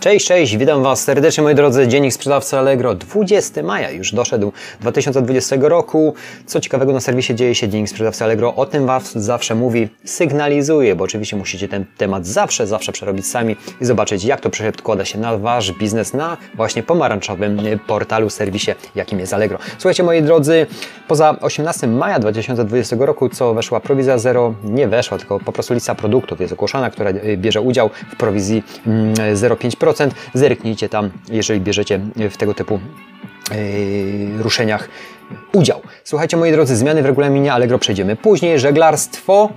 Cześć, 0.00 0.26
cześć, 0.26 0.56
witam 0.56 0.82
Was 0.82 1.04
serdecznie 1.04 1.42
moi 1.42 1.54
drodzy. 1.54 1.88
Dziennik 1.88 2.12
sprzedawcy 2.12 2.58
Allegro, 2.58 2.94
20 2.94 3.62
maja 3.62 3.90
już 3.90 4.12
doszedł 4.12 4.52
2020 4.80 5.56
roku. 5.60 6.14
Co 6.46 6.60
ciekawego 6.60 6.92
na 6.92 7.00
serwisie 7.00 7.34
dzieje 7.34 7.54
się 7.54 7.68
Dziennik 7.68 7.90
sprzedawcy 7.90 8.24
Allegro, 8.24 8.54
o 8.54 8.66
tym 8.66 8.86
Was 8.86 9.12
zawsze 9.12 9.54
mówi, 9.54 9.88
sygnalizuje, 10.04 10.96
bo 10.96 11.04
oczywiście 11.04 11.36
musicie 11.36 11.68
ten 11.68 11.84
temat 11.96 12.26
zawsze, 12.26 12.66
zawsze 12.66 12.92
przerobić 12.92 13.26
sami 13.26 13.56
i 13.80 13.84
zobaczyć 13.84 14.24
jak 14.24 14.40
to 14.40 14.50
przekłada 14.50 15.04
się 15.04 15.18
na 15.18 15.38
Wasz 15.38 15.72
biznes 15.72 16.14
na 16.14 16.36
właśnie 16.54 16.82
pomarańczowym 16.82 17.60
portalu, 17.86 18.30
serwisie 18.30 18.72
jakim 18.94 19.20
jest 19.20 19.34
Allegro. 19.34 19.58
Słuchajcie 19.78 20.02
moi 20.02 20.22
drodzy, 20.22 20.66
poza 21.08 21.36
18 21.40 21.86
maja 21.86 22.18
2020 22.18 22.96
roku, 22.98 23.28
co 23.28 23.54
weszła 23.54 23.80
prowizja 23.80 24.18
zero, 24.18 24.54
nie 24.64 24.88
weszła, 24.88 25.18
tylko 25.18 25.40
po 25.40 25.52
prostu 25.52 25.74
lista 25.74 25.94
produktów 25.94 26.40
jest 26.40 26.52
ogłoszona, 26.52 26.90
która 26.90 27.12
bierze 27.36 27.60
udział 27.60 27.90
w 28.12 28.16
prowizji 28.16 28.62
0,5%. 29.34 29.87
Mm, 29.92 30.14
Zerknijcie 30.34 30.88
tam, 30.88 31.10
jeżeli 31.30 31.60
bierzecie 31.60 32.00
w 32.30 32.36
tego 32.36 32.54
typu 32.54 32.80
yy, 33.50 34.42
ruszeniach 34.42 34.88
udział. 35.52 35.82
Słuchajcie, 36.04 36.36
moi 36.36 36.52
drodzy, 36.52 36.76
zmiany 36.76 37.02
w 37.02 37.06
regulaminie 37.06 37.52
Allegro 37.52 37.78
przejdziemy 37.78 38.16
później. 38.16 38.58
Żeglarstwo 38.58 39.48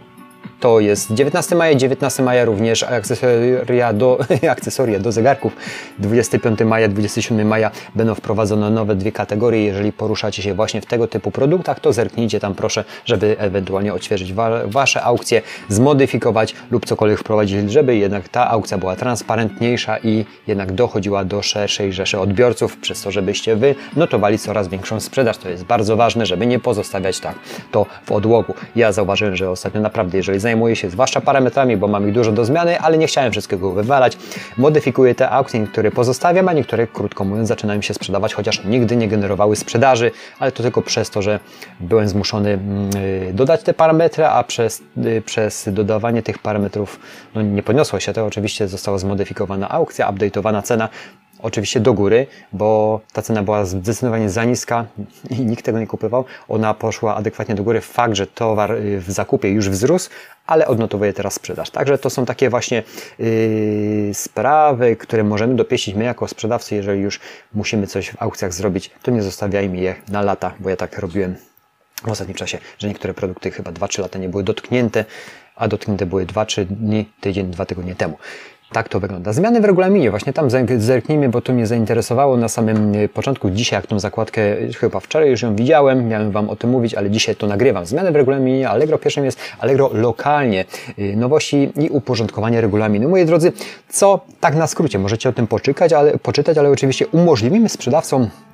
to 0.61 0.79
jest 0.79 1.13
19 1.13 1.55
maja, 1.55 1.75
19 1.75 2.23
maja 2.23 2.45
również 2.45 2.83
akcesoria 2.83 3.93
do, 3.93 4.19
akcesoria 4.49 4.99
do 4.99 5.11
zegarków. 5.11 5.55
25 5.99 6.59
maja, 6.59 6.87
27 6.87 7.47
maja 7.47 7.71
będą 7.95 8.15
wprowadzone 8.15 8.69
nowe 8.69 8.95
dwie 8.95 9.11
kategorie. 9.11 9.63
Jeżeli 9.63 9.91
poruszacie 9.91 10.43
się 10.43 10.53
właśnie 10.53 10.81
w 10.81 10.85
tego 10.85 11.07
typu 11.07 11.31
produktach, 11.31 11.79
to 11.79 11.93
zerknijcie 11.93 12.39
tam 12.39 12.55
proszę, 12.55 12.83
żeby 13.05 13.35
ewentualnie 13.39 13.93
odświeżyć 13.93 14.33
wa 14.33 14.51
Wasze 14.65 15.03
aukcje, 15.03 15.41
zmodyfikować 15.69 16.55
lub 16.71 16.85
cokolwiek 16.85 17.19
wprowadzić, 17.19 17.71
żeby 17.71 17.95
jednak 17.95 18.29
ta 18.29 18.49
aukcja 18.49 18.77
była 18.77 18.95
transparentniejsza 18.95 19.97
i 19.97 20.25
jednak 20.47 20.71
dochodziła 20.71 21.25
do 21.25 21.41
szerszej 21.41 21.93
rzeszy 21.93 22.19
odbiorców, 22.19 22.77
przez 22.77 23.01
to, 23.01 23.11
żebyście 23.11 23.55
Wy 23.55 23.75
notowali 23.95 24.37
coraz 24.37 24.67
większą 24.67 24.99
sprzedaż. 24.99 25.37
To 25.37 25.49
jest 25.49 25.63
bardzo 25.63 25.95
ważne, 25.95 26.25
żeby 26.25 26.45
nie 26.45 26.59
pozostawiać 26.59 27.19
tak 27.19 27.35
to 27.71 27.85
w 28.05 28.11
odłogu. 28.11 28.53
Ja 28.75 28.91
zauważyłem, 28.91 29.35
że 29.35 29.49
ostatnio 29.49 29.81
naprawdę, 29.81 30.17
jeżeli 30.17 30.39
zajmuję 30.51 30.75
się 30.75 30.89
zwłaszcza 30.89 31.21
parametrami, 31.21 31.77
bo 31.77 31.87
mam 31.87 32.07
ich 32.07 32.13
dużo 32.13 32.31
do 32.31 32.45
zmiany, 32.45 32.79
ale 32.79 32.97
nie 32.97 33.07
chciałem 33.07 33.31
wszystkiego 33.31 33.71
wywalać. 33.71 34.17
Modyfikuję 34.57 35.15
te 35.15 35.29
aukcje, 35.29 35.59
niektóre 35.59 35.91
pozostawiam, 35.91 36.49
a 36.49 36.53
niektóre, 36.53 36.87
krótko 36.87 37.25
mówiąc, 37.25 37.47
zaczynają 37.47 37.81
się 37.81 37.93
sprzedawać, 37.93 38.33
chociaż 38.33 38.63
nigdy 38.65 38.95
nie 38.95 39.07
generowały 39.07 39.55
sprzedaży, 39.55 40.11
ale 40.39 40.51
to 40.51 40.63
tylko 40.63 40.81
przez 40.81 41.09
to, 41.09 41.21
że 41.21 41.39
byłem 41.79 42.07
zmuszony 42.07 42.49
mm, 42.49 42.89
y, 43.29 43.33
dodać 43.33 43.63
te 43.63 43.73
parametry, 43.73 44.25
a 44.25 44.43
przez, 44.43 44.83
y, 45.05 45.21
przez 45.25 45.69
dodawanie 45.71 46.23
tych 46.23 46.39
parametrów 46.39 46.99
no, 47.35 47.41
nie 47.41 47.63
podniosło 47.63 47.99
się 47.99 48.13
to. 48.13 48.25
Oczywiście 48.25 48.67
została 48.67 48.97
zmodyfikowana 48.97 49.69
aukcja, 49.69 50.11
update'owana 50.11 50.63
cena, 50.63 50.89
oczywiście 51.41 51.79
do 51.79 51.93
góry, 51.93 52.27
bo 52.53 53.01
ta 53.13 53.21
cena 53.21 53.43
była 53.43 53.65
zdecydowanie 53.65 54.29
za 54.29 54.43
niska 54.43 54.85
i 55.29 55.45
nikt 55.45 55.65
tego 55.65 55.79
nie 55.79 55.87
kupował. 55.87 56.25
Ona 56.49 56.73
poszła 56.73 57.15
adekwatnie 57.15 57.55
do 57.55 57.63
góry. 57.63 57.81
Fakt, 57.81 58.15
że 58.15 58.27
towar 58.27 58.71
y, 58.71 58.99
w 58.99 59.11
zakupie 59.11 59.49
już 59.49 59.69
wzrósł, 59.69 60.09
ale 60.47 60.67
odnotowuje 60.67 61.13
teraz 61.13 61.33
sprzedaż. 61.33 61.69
Także 61.69 61.97
to 61.97 62.09
są 62.09 62.25
takie 62.25 62.49
właśnie 62.49 62.83
yy, 63.19 64.13
sprawy, 64.13 64.95
które 64.95 65.23
możemy 65.23 65.55
dopieścić 65.55 65.95
my 65.95 66.03
jako 66.03 66.27
sprzedawcy, 66.27 66.75
jeżeli 66.75 67.01
już 67.01 67.19
musimy 67.53 67.87
coś 67.87 68.09
w 68.09 68.21
aukcjach 68.21 68.53
zrobić, 68.53 68.91
to 69.01 69.11
nie 69.11 69.23
zostawiajmy 69.23 69.77
je 69.77 69.95
na 70.09 70.21
lata, 70.21 70.53
bo 70.59 70.69
ja 70.69 70.75
tak 70.75 70.99
robiłem 70.99 71.35
w 72.03 72.09
ostatnim 72.09 72.37
czasie, 72.37 72.57
że 72.79 72.87
niektóre 72.87 73.13
produkty 73.13 73.51
chyba 73.51 73.71
2-3 73.71 74.01
lata 74.01 74.19
nie 74.19 74.29
były 74.29 74.43
dotknięte, 74.43 75.05
a 75.55 75.67
dotknięte 75.67 76.05
były 76.05 76.25
2-3 76.25 76.65
dni, 76.65 77.09
tydzień, 77.21 77.51
dwa 77.51 77.65
tygodnie 77.65 77.95
temu. 77.95 78.17
Tak 78.71 78.89
to 78.89 78.99
wygląda. 78.99 79.33
Zmiany 79.33 79.61
w 79.61 79.65
regulaminie, 79.65 80.09
właśnie 80.09 80.33
tam 80.33 80.49
zerknijmy, 80.77 81.29
bo 81.29 81.41
to 81.41 81.53
mnie 81.53 81.67
zainteresowało 81.67 82.37
na 82.37 82.49
samym 82.49 82.95
y, 82.95 83.09
początku. 83.09 83.49
Dzisiaj, 83.49 83.77
jak 83.77 83.87
tą 83.87 83.99
zakładkę, 83.99 84.61
y, 84.61 84.73
chyba 84.73 84.99
wczoraj 84.99 85.29
już 85.29 85.41
ją 85.41 85.55
widziałem, 85.55 86.07
miałem 86.07 86.31
Wam 86.31 86.49
o 86.49 86.55
tym 86.55 86.69
mówić, 86.69 86.93
ale 86.93 87.09
dzisiaj 87.09 87.35
to 87.35 87.47
nagrywam. 87.47 87.85
Zmiany 87.85 88.11
w 88.11 88.15
regulaminie 88.15 88.69
Allegro. 88.69 88.97
Pierwszym 88.97 89.25
jest 89.25 89.39
Allegro 89.59 89.89
lokalnie. 89.93 90.65
Y, 90.99 91.15
nowości 91.15 91.71
i 91.75 91.89
uporządkowanie 91.89 92.61
regulaminu. 92.61 93.09
Moi 93.09 93.25
drodzy, 93.25 93.51
co 93.89 94.19
tak 94.39 94.55
na 94.55 94.67
skrócie, 94.67 94.99
możecie 94.99 95.29
o 95.29 95.33
tym 95.33 95.47
poczytać, 95.47 95.93
ale, 95.93 96.17
poczytać, 96.17 96.57
ale 96.57 96.69
oczywiście 96.69 97.07
umożliwimy 97.07 97.69
sprzedawcom 97.69 98.21
E, 98.23 98.50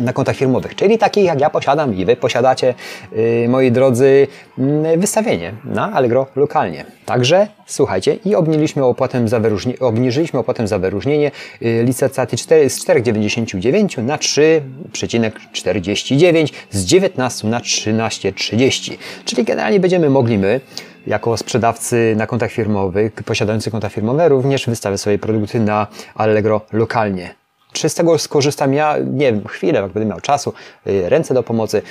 na 0.00 0.12
kontach 0.12 0.36
firmowych, 0.36 0.74
czyli 0.74 0.98
takich 0.98 1.24
jak 1.24 1.40
ja 1.40 1.50
posiadam 1.50 1.94
i 1.94 2.04
Wy 2.04 2.16
posiadacie, 2.16 2.74
yy, 3.12 3.48
moi 3.48 3.72
drodzy, 3.72 4.26
yy, 4.58 4.96
wystawienie 4.96 5.52
na 5.64 5.92
Allegro 5.92 6.26
lokalnie. 6.36 6.84
Także 7.06 7.48
słuchajcie 7.66 8.18
i 8.24 8.34
obniżyliśmy 8.34 8.84
opłatę 8.84 9.28
za 9.28 9.40
wyróżnienie, 9.40 9.78
obniżyliśmy 9.78 10.38
opłatę 10.38 10.68
za 10.68 10.78
wyróżnienie 10.78 11.30
yy, 11.60 11.82
licencji 11.82 12.38
4, 12.38 12.70
z 12.70 12.86
4,99 12.86 14.02
na 14.02 14.16
3,49 14.16 16.52
z 16.70 16.84
19 16.84 17.48
na 17.48 17.60
13,30. 17.60 18.96
Czyli 19.24 19.44
generalnie 19.44 19.80
będziemy 19.80 20.10
mogli 20.10 20.38
my 20.38 20.60
jako 21.06 21.36
sprzedawcy 21.36 22.14
na 22.16 22.26
kontach 22.26 22.50
firmowych, 22.50 23.12
posiadający 23.12 23.70
konta 23.70 23.88
firmowe, 23.88 24.28
również 24.28 24.66
wystawiać 24.66 25.00
swoje 25.00 25.18
produkty 25.18 25.60
na 25.60 25.86
Allegro 26.14 26.60
lokalnie. 26.72 27.43
Czy 27.74 27.88
z 27.88 27.94
tego 27.94 28.18
skorzystam 28.18 28.74
ja? 28.74 28.96
Nie 28.98 29.32
wiem, 29.32 29.48
chwilę, 29.48 29.80
jak 29.80 29.92
będę 29.92 30.08
miał 30.08 30.20
czasu, 30.20 30.52
y, 30.86 31.08
ręce 31.08 31.34
do 31.34 31.42
pomocy, 31.42 31.82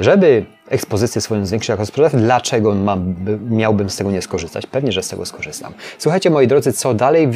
żeby 0.00 0.44
ekspozycję 0.68 1.20
swoją 1.20 1.46
zwiększyć 1.46 1.68
jako 1.68 1.86
sprzedawca, 1.86 2.18
dlaczego 2.18 2.74
mam, 2.74 3.14
miałbym 3.50 3.90
z 3.90 3.96
tego 3.96 4.10
nie 4.10 4.22
skorzystać? 4.22 4.66
Pewnie, 4.66 4.92
że 4.92 5.02
z 5.02 5.08
tego 5.08 5.26
skorzystam. 5.26 5.72
Słuchajcie, 5.98 6.30
moi 6.30 6.46
drodzy, 6.46 6.72
co 6.72 6.94
dalej? 6.94 7.28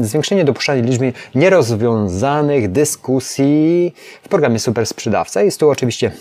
Zwiększenie 0.00 0.44
dopuszczalnej 0.44 0.84
liczby 0.84 1.12
nierozwiązanych 1.34 2.72
dyskusji 2.72 3.94
w 4.22 4.28
programie 4.28 4.58
Super 4.58 4.86
Sprzedawca. 4.86 5.42
Jest 5.42 5.60
tu 5.60 5.70
oczywiście 5.70 6.12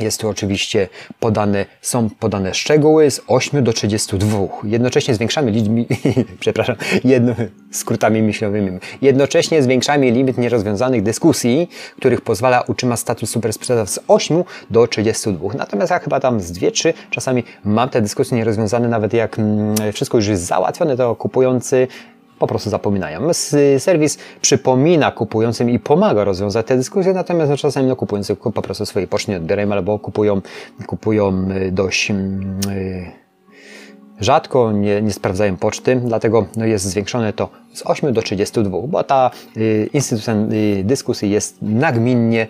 jest 0.00 0.20
tu 0.20 0.28
oczywiście 0.28 0.88
podane, 1.20 1.66
są 1.82 2.10
podane 2.10 2.54
szczegóły 2.54 3.10
z 3.10 3.20
8 3.26 3.64
do 3.64 3.72
32. 3.72 4.38
Jednocześnie 4.64 5.14
zwiększamy 5.14 5.50
liczbę, 5.50 5.84
przepraszam, 6.40 6.76
jedno, 7.04 7.34
skrótami 7.70 8.22
myślowymi. 8.22 8.78
Jednocześnie 9.02 9.62
zwiększamy 9.62 10.10
limit 10.10 10.38
nierozwiązanych 10.38 11.02
dyskusji, 11.02 11.70
których 11.96 12.20
pozwala 12.20 12.60
utrzymać 12.60 13.00
status 13.00 13.30
super 13.30 13.52
sprzedawcy 13.52 13.94
z 13.94 14.00
8 14.08 14.44
do 14.70 14.86
32. 14.86 15.48
Natomiast 15.54 15.90
ja 15.90 15.98
chyba 15.98 16.20
tam 16.20 16.40
z 16.40 16.52
2-3 16.52 16.92
czasami 17.10 17.44
mam 17.64 17.88
te 17.88 18.02
dyskusje 18.02 18.36
nierozwiązane, 18.36 18.88
nawet 18.88 19.12
jak 19.12 19.38
mm, 19.38 19.76
wszystko 19.92 20.18
już 20.18 20.26
jest 20.26 20.42
załatwione, 20.42 20.96
to 20.96 21.16
kupujący 21.16 21.88
po 22.38 22.46
prostu 22.46 22.70
zapominają. 22.70 23.34
Serwis 23.78 24.18
przypomina 24.40 25.10
kupującym 25.10 25.70
i 25.70 25.78
pomaga 25.78 26.24
rozwiązać 26.24 26.66
te 26.66 26.76
dyskusje, 26.76 27.12
natomiast 27.12 27.62
czasami 27.62 27.88
no, 27.88 27.96
kupujący 27.96 28.36
po 28.36 28.62
prostu 28.62 28.86
swojej 28.86 29.08
poczty 29.08 29.30
nie 29.30 29.36
odbierają 29.36 29.72
albo 29.72 29.98
kupują, 29.98 30.40
kupują 30.86 31.48
y, 31.50 31.72
dość 31.72 32.10
mm, 32.10 32.60
y, 32.70 33.12
rzadko, 34.20 34.72
nie, 34.72 35.02
nie 35.02 35.12
sprawdzają 35.12 35.56
poczty, 35.56 35.96
dlatego 35.96 36.46
no, 36.56 36.66
jest 36.66 36.84
zwiększone 36.84 37.32
to 37.32 37.48
z 37.74 37.82
8 37.86 38.12
do 38.12 38.22
32, 38.22 38.78
bo 38.88 39.04
ta 39.04 39.30
y, 39.56 39.90
instytucja 39.92 40.34
dyskusji 40.84 41.30
jest 41.30 41.58
nagminnie 41.62 42.46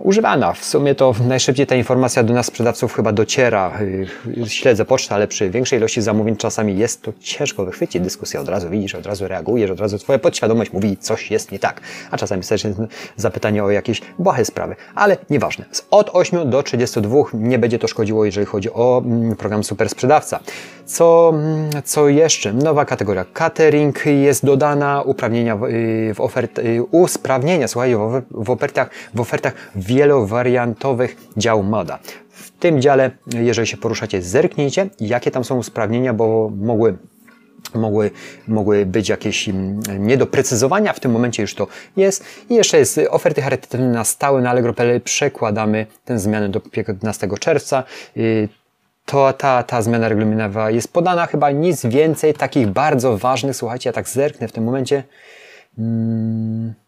używana. 0.00 0.52
W 0.52 0.64
sumie 0.64 0.94
to 0.94 1.14
najszybciej 1.28 1.66
ta 1.66 1.74
informacja 1.74 2.22
do 2.22 2.34
nas 2.34 2.46
sprzedawców 2.46 2.94
chyba 2.94 3.12
dociera. 3.12 3.78
Y, 3.80 4.06
śledzę 4.46 4.84
pocztę, 4.84 5.14
ale 5.14 5.28
przy 5.28 5.50
większej 5.50 5.78
ilości 5.78 6.02
zamówień 6.02 6.36
czasami 6.36 6.78
jest 6.78 7.02
to 7.02 7.12
ciężko 7.20 7.64
wychwycić 7.64 8.02
dyskusję. 8.02 8.40
Od 8.40 8.48
razu 8.48 8.70
widzisz, 8.70 8.94
od 8.94 9.06
razu 9.06 9.28
reagujesz, 9.28 9.70
od 9.70 9.80
razu 9.80 9.98
twoja 9.98 10.18
podświadomość 10.18 10.72
mówi, 10.72 10.96
coś 10.96 11.30
jest 11.30 11.52
nie 11.52 11.58
tak. 11.58 11.80
A 12.10 12.16
czasami 12.16 12.42
też 12.42 12.66
zapytanie 13.16 13.64
o 13.64 13.70
jakieś 13.70 14.02
błahe 14.18 14.44
sprawy. 14.44 14.76
Ale 14.94 15.16
nieważne. 15.30 15.64
Od 15.90 16.10
8 16.12 16.50
do 16.50 16.62
32 16.62 17.16
nie 17.34 17.58
będzie 17.58 17.78
to 17.78 17.88
szkodziło, 17.88 18.24
jeżeli 18.24 18.46
chodzi 18.46 18.72
o 18.72 19.02
mm, 19.04 19.36
program 19.36 19.64
Super 19.64 19.88
Sprzedawca. 19.88 20.40
Co, 20.86 21.32
mm, 21.34 21.70
co 21.84 22.08
jeszcze? 22.08 22.52
Nowa 22.52 22.84
kategoria 22.84 23.24
catering 23.32 24.06
jest 24.06 24.44
dodana, 24.44 25.02
uprawnienia 25.02 25.56
w, 25.56 25.64
y, 25.64 26.14
ofert, 26.18 26.58
y, 26.58 26.82
usprawnienia, 26.90 27.68
słuchaj, 27.68 27.94
w, 28.30 28.50
ofertach, 28.50 28.90
w 29.14 29.20
ofertach 29.20 29.54
wielowariantowych 29.76 31.16
dział 31.36 31.62
MODA. 31.62 31.98
W 32.30 32.50
tym 32.50 32.80
dziale, 32.80 33.10
jeżeli 33.26 33.66
się 33.66 33.76
poruszacie, 33.76 34.22
zerknijcie, 34.22 34.88
jakie 35.00 35.30
tam 35.30 35.44
są 35.44 35.58
usprawnienia, 35.58 36.12
bo 36.12 36.52
mogły 36.56 36.96
mogły, 37.74 38.10
mogły 38.48 38.86
być 38.86 39.08
jakieś 39.08 39.48
mm, 39.48 39.80
niedoprecyzowania, 39.98 40.92
w 40.92 41.00
tym 41.00 41.12
momencie 41.12 41.42
już 41.42 41.54
to 41.54 41.66
jest. 41.96 42.24
I 42.50 42.54
jeszcze 42.54 42.78
jest 42.78 43.00
oferty 43.10 43.42
charytatywne 43.42 43.88
na 43.88 44.04
stałe 44.04 44.40
na 44.40 44.50
Allegro.pl. 44.50 45.00
Przekładamy 45.00 45.86
tę 46.04 46.18
zmianę 46.18 46.48
do 46.48 46.60
15 46.60 47.28
czerwca. 47.40 47.84
To 49.06 49.32
ta, 49.32 49.62
ta 49.62 49.82
zmiana 49.82 50.08
regulaminowa 50.08 50.70
jest 50.70 50.92
podana, 50.92 51.26
chyba 51.26 51.50
nic 51.50 51.86
więcej 51.86 52.34
takich 52.34 52.66
bardzo 52.66 53.18
ważnych, 53.18 53.56
słuchajcie, 53.56 53.88
ja 53.88 53.92
tak 53.92 54.08
zerknę 54.08 54.48
w 54.48 54.52
tym 54.52 54.64
momencie. 54.64 55.02
Hmm 55.76 56.85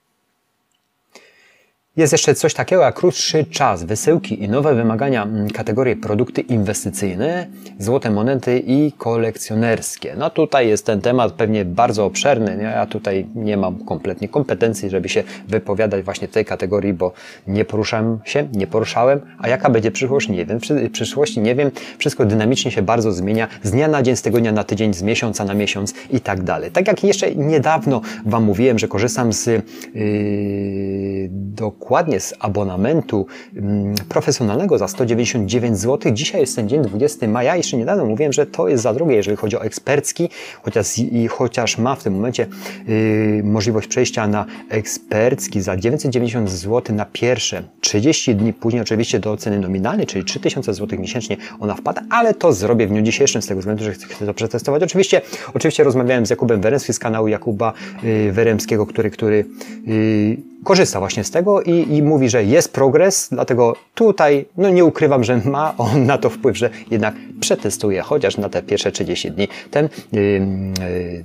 Jest 1.98 2.12
jeszcze 2.12 2.34
coś 2.34 2.54
takiego 2.54 2.82
jak 2.82 2.94
krótszy 2.94 3.44
czas 3.44 3.84
wysyłki 3.84 4.42
i 4.44 4.48
nowe 4.48 4.74
wymagania 4.74 5.22
mm, 5.22 5.50
kategorii 5.50 5.96
produkty 5.96 6.40
inwestycyjne, 6.40 7.46
złote 7.78 8.10
monety 8.10 8.62
i 8.66 8.92
kolekcjonerskie. 8.98 10.14
No 10.18 10.30
tutaj 10.30 10.68
jest 10.68 10.86
ten 10.86 11.00
temat 11.00 11.32
pewnie 11.32 11.64
bardzo 11.64 12.04
obszerny. 12.04 12.58
Ja 12.62 12.86
tutaj 12.86 13.26
nie 13.34 13.56
mam 13.56 13.84
kompletnie 13.84 14.28
kompetencji, 14.28 14.90
żeby 14.90 15.08
się 15.08 15.22
wypowiadać 15.48 16.04
właśnie 16.04 16.28
w 16.28 16.30
tej 16.30 16.44
kategorii, 16.44 16.92
bo 16.92 17.12
nie 17.46 17.64
poruszałem 17.64 18.18
się, 18.24 18.48
nie 18.52 18.66
poruszałem. 18.66 19.20
A 19.38 19.48
jaka 19.48 19.70
będzie 19.70 19.90
przyszłość? 19.90 20.28
Nie 20.28 20.46
wiem. 20.46 20.58
W 20.60 20.90
przyszłości 20.90 21.40
nie 21.40 21.54
wiem. 21.54 21.70
Wszystko 21.98 22.24
dynamicznie 22.24 22.70
się 22.70 22.82
bardzo 22.82 23.12
zmienia 23.12 23.48
z 23.62 23.70
dnia 23.70 23.88
na 23.88 24.02
dzień, 24.02 24.16
z 24.16 24.22
tygodnia 24.22 24.52
na 24.52 24.64
tydzień, 24.64 24.94
z 24.94 25.02
miesiąca 25.02 25.44
na 25.44 25.54
miesiąc 25.54 25.94
i 26.10 26.20
tak 26.20 26.42
dalej. 26.42 26.70
Tak 26.70 26.88
jak 26.88 27.04
jeszcze 27.04 27.34
niedawno 27.34 28.00
Wam 28.26 28.44
mówiłem, 28.44 28.78
że 28.78 28.88
korzystam 28.88 29.32
z 29.32 29.46
yy, 29.46 31.28
dokładnie 31.32 31.87
z 32.18 32.34
abonamentu 32.38 33.26
yy, 33.52 33.62
profesjonalnego 34.08 34.78
za 34.78 34.88
199 34.88 35.78
zł. 35.78 36.12
Dzisiaj 36.12 36.40
jest 36.40 36.56
ten 36.56 36.68
dzień 36.68 36.82
20 36.82 37.28
maja. 37.28 37.56
Jeszcze 37.56 37.76
niedawno 37.76 38.04
mówiłem, 38.04 38.32
że 38.32 38.46
to 38.46 38.68
jest 38.68 38.82
za 38.82 38.94
drogie, 38.94 39.16
jeżeli 39.16 39.36
chodzi 39.36 39.56
o 39.56 39.62
ekspercki, 39.62 40.28
chociaż, 40.62 40.98
i, 40.98 41.28
chociaż 41.28 41.78
ma 41.78 41.94
w 41.94 42.02
tym 42.02 42.14
momencie 42.14 42.46
yy, 42.88 43.42
możliwość 43.44 43.88
przejścia 43.88 44.28
na 44.28 44.46
ekspercki 44.68 45.60
za 45.60 45.76
990 45.76 46.50
zł 46.50 46.96
na 46.96 47.06
pierwsze 47.12 47.62
30 47.80 48.36
dni, 48.36 48.52
później 48.52 48.82
oczywiście 48.82 49.18
do 49.18 49.36
ceny 49.36 49.58
nominalnej, 49.58 50.06
czyli 50.06 50.24
3000 50.24 50.74
zł 50.74 50.98
miesięcznie 50.98 51.36
ona 51.60 51.74
wpada, 51.74 52.02
ale 52.10 52.34
to 52.34 52.52
zrobię 52.52 52.86
w 52.86 52.90
dniu 52.90 53.02
dzisiejszym 53.02 53.42
z 53.42 53.46
tego 53.46 53.60
względu, 53.60 53.84
że 53.84 53.92
chcę 53.92 54.26
to 54.26 54.34
przetestować. 54.34 54.82
Oczywiście, 54.82 55.20
oczywiście 55.54 55.84
rozmawiałem 55.84 56.26
z 56.26 56.30
Jakubem 56.30 56.60
Weremskim 56.60 56.94
z 56.94 56.98
kanału 56.98 57.28
Jakuba 57.28 57.72
yy, 58.02 58.32
Weremskiego, 58.32 58.86
który, 58.86 59.10
który 59.10 59.44
yy, 59.86 60.36
korzysta 60.64 60.98
właśnie 60.98 61.24
z 61.24 61.30
tego 61.30 61.62
i, 61.62 61.96
i 61.96 62.02
mówi, 62.02 62.28
że 62.28 62.44
jest 62.44 62.72
progres, 62.72 63.28
dlatego 63.32 63.76
tutaj, 63.94 64.46
no 64.56 64.70
nie 64.70 64.84
ukrywam, 64.84 65.24
że 65.24 65.40
ma 65.44 65.74
on 65.78 66.06
na 66.06 66.18
to 66.18 66.30
wpływ, 66.30 66.56
że 66.56 66.70
jednak 66.90 67.14
przetestuje 67.40 68.02
chociaż 68.02 68.36
na 68.36 68.48
te 68.48 68.62
pierwsze 68.62 68.92
30 68.92 69.30
dni 69.30 69.48
ten, 69.70 69.88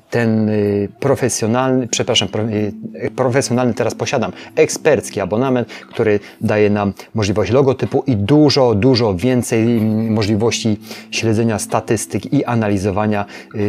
ten 0.09 0.51
profesjonalny, 0.99 1.87
przepraszam, 1.87 2.27
profesjonalny 3.15 3.73
teraz 3.73 3.95
posiadam 3.95 4.31
ekspercki 4.55 5.19
abonament, 5.19 5.67
który 5.67 6.19
daje 6.41 6.69
nam 6.69 6.93
możliwość 7.15 7.51
logotypu 7.51 8.03
i 8.07 8.15
dużo, 8.15 8.75
dużo 8.75 9.15
więcej 9.15 9.81
możliwości 10.09 10.79
śledzenia 11.11 11.59
statystyk 11.59 12.33
i 12.33 12.45
analizowania 12.45 13.25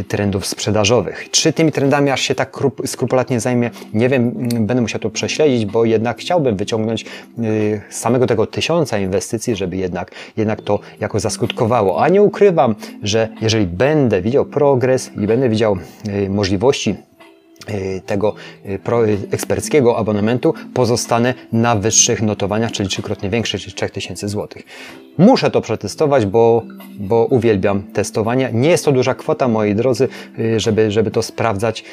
trendów 0.08 0.46
sprzedażowych. 0.46 1.30
Czy 1.30 1.52
tymi 1.52 1.72
trendami 1.72 2.10
aż 2.10 2.20
się 2.20 2.34
tak 2.34 2.58
skrupulatnie 2.86 3.40
zajmie? 3.40 3.70
Nie 3.94 4.08
wiem, 4.08 4.32
będę 4.60 4.82
musiał 4.82 5.00
to 5.00 5.10
prześledzić, 5.10 5.53
bo 5.66 5.84
jednak 5.84 6.18
chciałbym 6.18 6.56
wyciągnąć 6.56 7.04
z 7.90 7.96
samego 7.96 8.26
tego 8.26 8.46
tysiąca 8.46 8.98
inwestycji, 8.98 9.56
żeby 9.56 9.76
jednak, 9.76 10.10
jednak 10.36 10.62
to 10.62 10.80
jako 11.00 11.20
zaskutkowało. 11.20 12.02
A 12.02 12.08
nie 12.08 12.22
ukrywam, 12.22 12.74
że 13.02 13.28
jeżeli 13.40 13.66
będę 13.66 14.22
widział 14.22 14.46
progres 14.46 15.10
i 15.16 15.26
będę 15.26 15.48
widział 15.48 15.76
możliwości 16.28 16.94
tego 18.06 18.34
eksperckiego 19.30 19.98
abonamentu 19.98 20.54
pozostanę 20.74 21.34
na 21.52 21.76
wyższych 21.76 22.22
notowaniach, 22.22 22.72
czyli 22.72 22.88
trzykrotnie 22.88 23.30
większych, 23.30 23.60
czyli 23.60 23.74
3000 23.74 24.28
zł. 24.28 24.62
Muszę 25.18 25.50
to 25.50 25.60
przetestować, 25.60 26.26
bo, 26.26 26.62
bo 26.98 27.24
uwielbiam 27.24 27.82
testowanie. 27.82 28.50
Nie 28.52 28.70
jest 28.70 28.84
to 28.84 28.92
duża 28.92 29.14
kwota, 29.14 29.48
moi 29.48 29.74
drodzy, 29.74 30.08
żeby, 30.56 30.90
żeby 30.90 31.10
to 31.10 31.22
sprawdzać. 31.22 31.84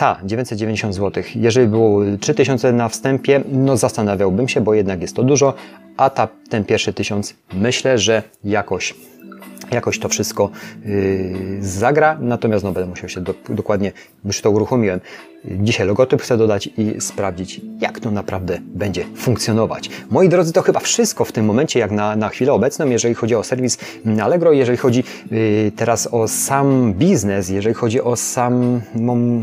Ta, 0.00 0.20
990 0.24 0.94
zł. 0.94 1.22
Jeżeli 1.34 1.66
było 1.66 2.00
3000 2.20 2.72
na 2.72 2.88
wstępie, 2.88 3.40
no 3.52 3.76
zastanawiałbym 3.76 4.48
się, 4.48 4.60
bo 4.60 4.74
jednak 4.74 5.02
jest 5.02 5.16
to 5.16 5.22
dużo, 5.22 5.54
a 5.96 6.10
ta, 6.10 6.28
ten 6.48 6.64
pierwszy 6.64 6.92
tysiąc 6.92 7.34
myślę, 7.52 7.98
że 7.98 8.22
jakoś 8.44 8.94
jakoś 9.72 9.98
to 9.98 10.08
wszystko 10.08 10.50
yy, 10.84 11.58
zagra, 11.60 12.18
natomiast 12.20 12.64
no, 12.64 12.72
będę 12.72 12.90
musiał 12.90 13.08
się 13.08 13.20
do, 13.20 13.34
dokładnie, 13.48 13.92
już 14.24 14.40
to 14.40 14.50
uruchomiłem. 14.50 15.00
Dzisiaj 15.44 15.86
logotyp 15.86 16.22
chcę 16.22 16.36
dodać 16.36 16.68
i 16.78 17.00
sprawdzić, 17.00 17.60
jak 17.80 18.00
to 18.00 18.10
naprawdę 18.10 18.58
będzie 18.62 19.04
funkcjonować. 19.16 19.90
Moi 20.10 20.28
drodzy, 20.28 20.52
to 20.52 20.62
chyba 20.62 20.80
wszystko 20.80 21.24
w 21.24 21.32
tym 21.32 21.44
momencie, 21.44 21.80
jak 21.80 21.90
na, 21.90 22.16
na 22.16 22.28
chwilę 22.28 22.52
obecną, 22.52 22.86
jeżeli 22.86 23.14
chodzi 23.14 23.34
o 23.34 23.42
serwis 23.42 23.78
Allegro, 24.22 24.52
jeżeli 24.52 24.78
chodzi 24.78 25.04
yy, 25.30 25.72
teraz 25.76 26.08
o 26.12 26.28
sam 26.28 26.94
biznes, 26.94 27.48
jeżeli 27.48 27.74
chodzi 27.74 28.00
o 28.00 28.16
sam, 28.16 28.80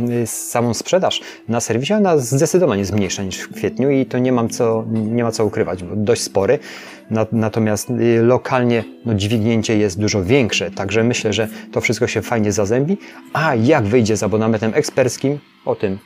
yy, 0.09 0.27
samą 0.27 0.73
sprzedaż 0.73 1.21
na 1.47 1.59
serwisie, 1.59 1.93
ona 1.93 2.17
zdecydowanie 2.17 2.79
jest 2.79 2.93
mniejsza 2.93 3.23
niż 3.23 3.39
w 3.39 3.53
kwietniu 3.53 3.89
i 3.89 4.05
to 4.05 4.19
nie 4.19 4.31
mam 4.31 4.49
co, 4.49 4.85
nie 4.91 5.23
ma 5.23 5.31
co 5.31 5.45
ukrywać, 5.45 5.83
bo 5.83 5.95
dość 5.95 6.21
spory. 6.21 6.59
Natomiast 7.31 7.91
lokalnie 8.21 8.83
no, 9.05 9.13
dźwignięcie 9.13 9.77
jest 9.77 9.99
dużo 9.99 10.23
większe, 10.23 10.71
także 10.71 11.03
myślę, 11.03 11.33
że 11.33 11.47
to 11.71 11.81
wszystko 11.81 12.07
się 12.07 12.21
fajnie 12.21 12.51
zazębi. 12.51 12.97
A 13.33 13.55
jak 13.55 13.85
wyjdzie 13.85 14.17
z 14.17 14.23
abonamentem 14.23 14.71
eksperckim, 14.75 15.39
o 15.65 15.75
tym 15.75 15.97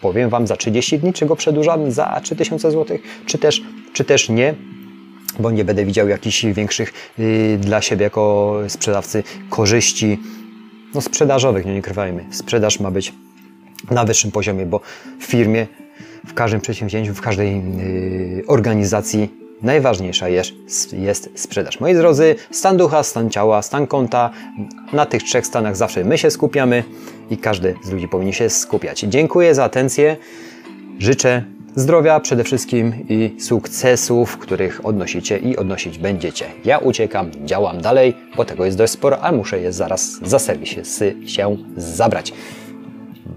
powiem 0.00 0.30
Wam 0.30 0.46
za 0.46 0.56
30 0.56 0.98
dni, 0.98 1.12
czy 1.12 1.26
go 1.26 1.36
przedłużam 1.36 1.90
za 1.90 2.20
3000 2.22 2.70
zł, 2.70 2.98
czy 3.26 3.38
też, 3.38 3.62
czy 3.92 4.04
też 4.04 4.28
nie, 4.28 4.54
bo 5.38 5.50
nie 5.50 5.64
będę 5.64 5.84
widział 5.84 6.08
jakichś 6.08 6.44
większych 6.44 6.92
yy, 7.18 7.58
dla 7.58 7.82
siebie 7.82 8.04
jako 8.04 8.58
sprzedawcy 8.68 9.22
korzyści 9.50 10.18
no, 10.94 11.00
sprzedażowych, 11.00 11.66
nie, 11.66 11.74
nie 11.74 11.82
krywajmy. 11.82 12.24
Sprzedaż 12.30 12.80
ma 12.80 12.90
być 12.90 13.12
na 13.90 14.04
wyższym 14.04 14.30
poziomie, 14.30 14.66
bo 14.66 14.80
w 15.20 15.24
firmie, 15.24 15.66
w 16.26 16.34
każdym 16.34 16.60
przedsięwzięciu, 16.60 17.14
w 17.14 17.20
każdej 17.20 17.56
yy, 17.56 18.42
organizacji 18.46 19.41
najważniejsza 19.62 20.28
jest, 20.28 20.52
jest 20.92 21.30
sprzedaż. 21.34 21.80
Moi 21.80 21.94
drodzy, 21.94 22.34
stan 22.50 22.76
ducha, 22.76 23.02
stan 23.02 23.30
ciała, 23.30 23.62
stan 23.62 23.86
konta, 23.86 24.30
na 24.92 25.06
tych 25.06 25.22
trzech 25.22 25.46
stanach 25.46 25.76
zawsze 25.76 26.04
my 26.04 26.18
się 26.18 26.30
skupiamy 26.30 26.84
i 27.30 27.36
każdy 27.36 27.74
z 27.84 27.90
ludzi 27.90 28.08
powinien 28.08 28.32
się 28.32 28.50
skupiać. 28.50 29.00
Dziękuję 29.00 29.54
za 29.54 29.64
atencję. 29.64 30.16
Życzę 30.98 31.44
zdrowia 31.76 32.20
przede 32.20 32.44
wszystkim 32.44 32.94
i 33.08 33.36
sukcesów, 33.40 34.38
których 34.38 34.86
odnosicie 34.86 35.38
i 35.38 35.56
odnosić 35.56 35.98
będziecie. 35.98 36.44
Ja 36.64 36.78
uciekam, 36.78 37.30
działam 37.44 37.80
dalej, 37.80 38.16
bo 38.36 38.44
tego 38.44 38.64
jest 38.64 38.78
dość 38.78 38.92
sporo, 38.92 39.20
a 39.20 39.32
muszę 39.32 39.60
je 39.60 39.72
zaraz 39.72 40.18
za 40.22 40.38
serwis 40.38 40.68
się 41.26 41.56
zabrać. 41.76 42.32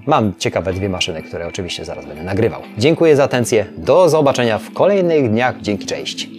Mam 0.06 0.34
ciekawe 0.38 0.74
dwie 0.74 0.90
maszyny, 0.90 1.22
które 1.22 1.48
oczywiście 1.48 1.86
zaraz 1.86 2.06
będę 2.06 2.24
nagrywał. 2.24 2.62
Dziękuję 2.78 3.16
za 3.16 3.24
atencję. 3.24 3.66
Do 3.78 4.10
zobaczenia 4.10 4.57
w 4.57 4.74
kolejnych 4.74 5.31
dniach. 5.31 5.62
Dzięki, 5.62 5.86
cześć. 5.86 6.36